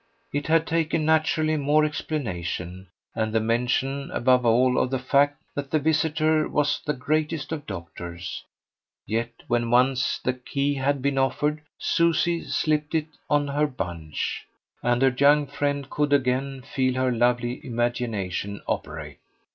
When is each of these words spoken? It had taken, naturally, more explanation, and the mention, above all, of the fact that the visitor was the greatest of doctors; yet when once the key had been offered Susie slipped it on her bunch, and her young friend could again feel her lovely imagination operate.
It 0.33 0.47
had 0.47 0.65
taken, 0.65 1.05
naturally, 1.05 1.57
more 1.57 1.85
explanation, 1.85 2.87
and 3.13 3.31
the 3.31 3.39
mention, 3.39 4.09
above 4.09 4.47
all, 4.47 4.79
of 4.79 4.89
the 4.89 4.97
fact 4.97 5.39
that 5.53 5.69
the 5.69 5.77
visitor 5.77 6.49
was 6.49 6.81
the 6.83 6.93
greatest 6.95 7.51
of 7.51 7.67
doctors; 7.67 8.43
yet 9.05 9.29
when 9.47 9.69
once 9.69 10.17
the 10.17 10.33
key 10.33 10.73
had 10.73 11.03
been 11.03 11.19
offered 11.19 11.61
Susie 11.77 12.45
slipped 12.45 12.95
it 12.95 13.09
on 13.29 13.49
her 13.49 13.67
bunch, 13.67 14.47
and 14.81 15.03
her 15.03 15.13
young 15.15 15.45
friend 15.45 15.87
could 15.91 16.13
again 16.13 16.63
feel 16.63 16.95
her 16.95 17.11
lovely 17.11 17.63
imagination 17.63 18.59
operate. 18.67 19.19